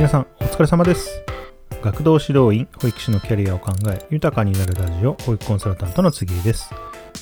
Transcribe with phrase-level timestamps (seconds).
[0.00, 1.22] 皆さんお疲れ様です。
[1.82, 6.70] 学童指導員保育士のキャリアを考え豊かになるラジオ保育コンサルタントの杉江です。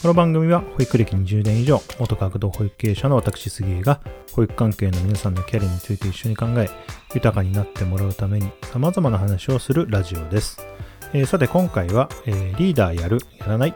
[0.01, 4.01] この番組は保育歴20年以上元学童保育経営者の私杉江が
[4.33, 6.71] 保育関係の皆さんのキャリアについて一緒に考え
[7.15, 10.65] 豊かになってもらうために様々な話をするラジオです、
[11.13, 13.75] えー、さて今回は、えー、リーダーやるやらない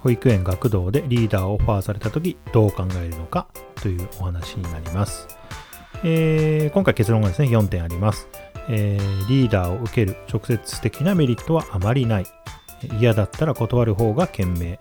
[0.00, 3.46] 保育園学童でリーダーをオファーされた時どう考えるのか
[3.76, 5.26] というお話になります。
[6.04, 8.28] えー、今回結論がですね、4点あります、
[8.68, 12.26] えー、リーダーを受ける直接的なメリットはあまりない。
[13.00, 14.78] 嫌だったら断る方が賢明。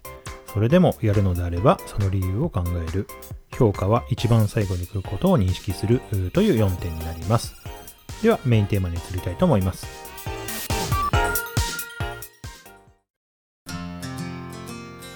[0.54, 3.08] それでもやるのであれば、その理由を考える。
[3.58, 6.02] 評価は一番最後に来ることを認識する
[6.34, 7.55] という4点になります。
[8.22, 9.88] では、メインテーマに移りたいと思います。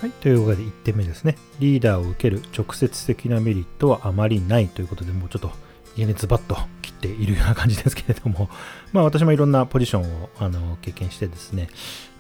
[0.02, 0.12] はい。
[0.22, 1.36] というわけで1点目ですね。
[1.60, 5.52] リーダーを受ける直接的なメリットはあまりないということで、もうちょっと
[6.00, 8.50] 家にズバッと切っているような感じですけれども、
[8.94, 11.70] まあ私もいろんなポジションをあの経験してですね、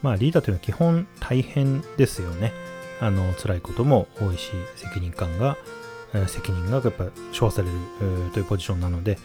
[0.01, 2.53] まあリーダーというのは基本大変ですよね。
[3.01, 5.57] あの辛いことも多いし、責任感が、
[6.27, 7.73] 責任がやっぱ処方される
[8.33, 9.17] というポジションなので、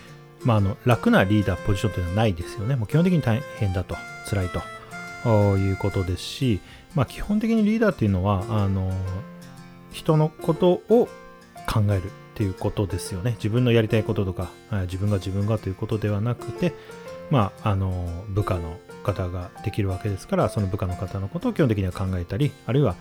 [0.45, 2.77] まああの楽なリーダーポジションというのはないですよね。
[2.77, 3.97] もう基本的に大変だと、
[4.29, 4.49] 辛い
[5.25, 6.61] ということですし、
[6.95, 8.93] まあ基本的にリーダーっていうのは、あの、
[9.93, 11.09] 人のことを
[11.67, 13.33] 考えるっていうことですよね。
[13.37, 14.51] 自分のやりたいこととか、
[14.83, 16.75] 自分が自分がということではなくて、
[17.31, 22.97] まあ、あの、部下の方ができるわけですから、その部下の方のことを基本的には考えたり、あるいは、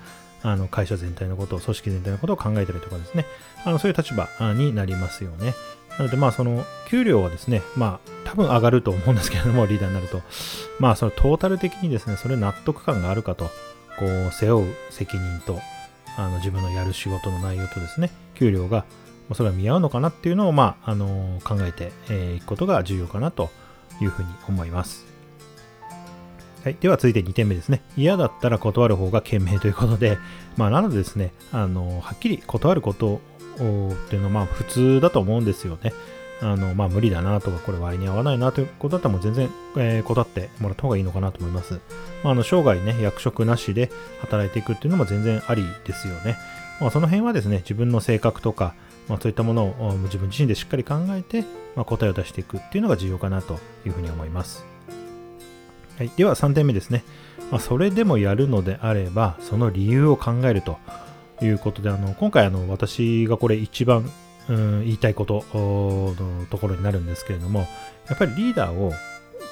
[0.45, 3.25] あの会社全体のことを、組織全体のことを考えたりとかですね、
[3.65, 5.55] あのそういう立場になりますよね。
[5.97, 10.21] なので、まあ、その、給料はですね、まあ、多分上がると思うんですけれども、リーダーになると。
[10.79, 13.45] まあ、そのトータル的にですね、それ納得感があるかと、
[13.97, 15.59] こう、背負う責任と、
[16.15, 18.85] あの自分のやる仕事の内容とですね、給料が
[19.33, 21.91] それは見合うのかなっていうのを、まあ、あの考えて
[22.35, 23.49] い、くことが重要かなと
[24.01, 25.05] いうふうに思います。
[26.63, 26.77] はい。
[26.79, 27.81] では続いて2点目ですね。
[27.97, 30.17] 嫌だったら断る方が賢明ということで、
[30.55, 33.19] まあ、なのでですね、あの、はっきり断ること
[33.55, 33.57] っ
[34.09, 35.93] ていうのは、まあ、普通だと思うんですよね。
[36.41, 41.81] あの、まあ、無理だなとか、これ割に合わないなということだったら、もう全然、えー、断ってもらった方がいいのかなと思います。
[42.23, 46.37] まあ、あの、生涯ね、役職なしで働いていくっていうのも全然ありですよね。
[46.79, 48.73] まあ、その辺はですね、自分の性格とか、
[49.07, 51.41] まあ、そういったものを自分自身でしっかり考えて、
[51.75, 54.65] まあ、答えを出していくっていうのが重要かなというふうに思います。
[55.97, 57.03] はい、では3点目ですね。
[57.51, 60.77] まあ、それでもやるのであれば、その理由を考えると
[61.41, 64.09] いうことで、あの今回あの私がこれ一番、
[64.49, 67.67] うん、言いたいことのところになるんですけれども、
[68.07, 68.91] やっぱりリーダーを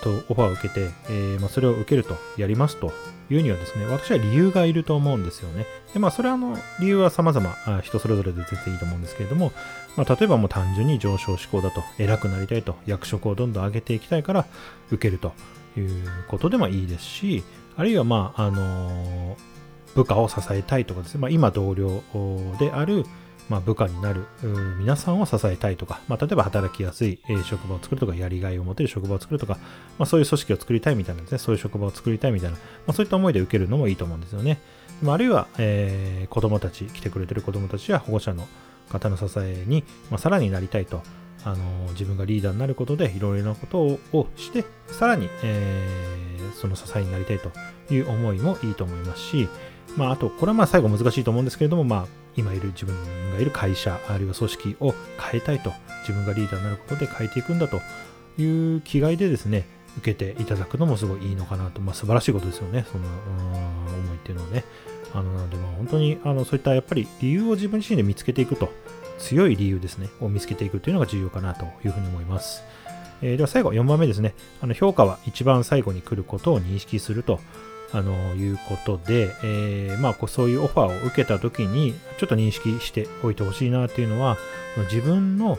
[0.01, 2.91] とオファーを受けて、えー、まあ、それを受けると、やりますと
[3.29, 5.66] いうにはですね、私は理由がいると思うんですよね。
[5.94, 9.51] で、まあ、それはあの、理由は様々、人それぞれで全然いいと思うんですけれども、
[9.95, 14.45] まあ、例えばもう単純に上昇志向だと、偉くなりたいと、役職をどんどん上げていきたいから
[14.91, 15.34] 受けると
[15.78, 17.44] いうことでもいいですし、
[17.78, 19.38] あるいはまあ、あの
[19.96, 22.02] 部下を支えたいとかですね、まあ、今同僚
[22.59, 23.06] である、
[23.50, 24.25] まあ、部下になる
[24.79, 29.57] 皆さんを支えたいとか、まあ、例えば働きやすい職場を作るとか、やりがいを持てる職場を作るとか、
[29.97, 34.59] まあ、そういう組織を作りたいみたいなですね、そういう職場を作りたいみたいな、まあ、そういった思いで受けるのもいいと思うんですよね。
[35.01, 38.47] まあ、あるいは、えー、子供たち、来てくれてる子供たちや保護者の
[38.90, 41.01] 方の支えに、まあ、さらになりたいと、
[41.44, 43.80] あの自分がリーダーになることでいろいろなこと
[44.16, 47.51] をして、さらに、えー、その支えになりたいと
[47.91, 49.50] いう思いもいいと思いますし、
[49.97, 52.96] まあ、あと、これはまあ最後難しいと思うんですけれども、まあ、今いる自分
[53.34, 57.81] がいる会社、あるいは組織を変えたいと、自分がリーダーになることで変えていくんだと
[58.41, 64.63] いう気概でですね、受けていただくのもすごいいいのかなと、まあ、素晴らしいことですよね、その思いっていうのはね。
[65.13, 68.72] あのなので、本当にあのそういったやっぱり理由を自分自身で見つけていくと、
[69.19, 72.63] 強い理由ですね、を見つけていくというのが重要かなというふうに思います。
[73.22, 74.34] えー、では最後、4番目ですね。
[74.62, 77.40] あの評価は一番最後に来ることを認識すると
[77.94, 84.38] あのいうことで、えー、まあ、こうそういうオファーを受けた時にちょっと認識しておいてほしいなっていうのは
[84.91, 85.57] 自分の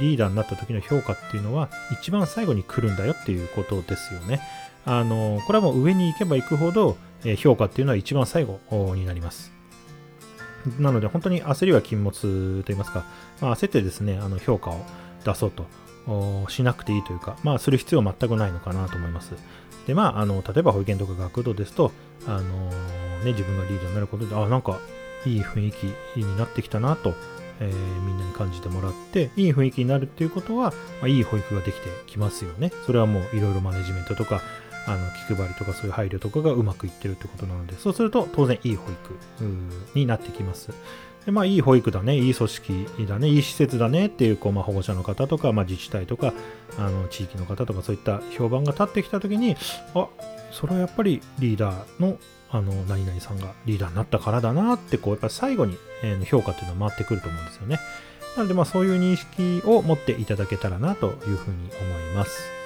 [0.00, 1.68] リーダーになった時の評価っていうのは
[2.00, 4.40] 一番最後に来るんだよっていうことですよね。
[4.86, 6.96] あのこれはもう上に行けば行くほど、
[7.38, 8.60] 評価っていうのは一番最後
[8.94, 9.52] になります。
[10.78, 13.04] なので本当に焦りは禁物といいますか、
[13.40, 14.84] まあ、焦ってですね、あの評価を
[15.24, 15.66] 出そうと
[16.48, 19.34] しなくていいというか、まあ、する必要は全くないのかなと思います。
[19.86, 21.92] で、まあ、あの例えば保育園とか学童ですと、
[22.26, 22.70] あの
[23.24, 24.78] ね、自分がリーダーになることで、あ、なんか
[25.26, 25.84] いい雰囲気
[26.20, 27.14] になってきたなと、
[27.60, 30.70] えー、みんなに感じてもらって、いい雰囲気になるっていうことは、
[31.00, 32.72] まあ、いい保育ができてきますよね。
[32.86, 34.42] それはもういろいろマネジメントとか、
[34.86, 39.14] あの気配りとかそういう配慮とかがうまくいってるってことなのでそうすると当然いい保育
[39.94, 40.70] になってきます。
[41.24, 46.34] でまあいい保育だねいい組織だねいい施設だねっていうこう、まあ、保護者の方とか、まあ、自治体とか
[46.78, 49.56] あの地域の方とかそういった評判が立ってきた時に
[49.94, 50.08] あ
[50.50, 52.18] それはやっぱりリーダーの
[52.50, 57.80] あの何々さんがリーダーになったからだなってこうやっぱり最後に、えー、評価っていうのは回ってくると思うんですよね。
[58.36, 62.63] なのでまあそういう認識を持っていただけたらなというふうに思います。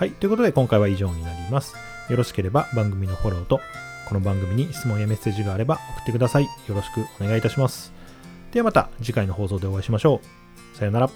[0.00, 0.12] はい。
[0.12, 1.74] ということで今回は以上になります。
[2.08, 3.60] よろしければ番組のフォローと、
[4.08, 6.44] この番組に質問やメッセージがあれば送ってください。
[6.44, 7.92] よろしくお願いいたします。
[8.50, 10.22] ではまた次回の放送でお会いしましょ
[10.74, 10.78] う。
[10.78, 11.10] さよなら。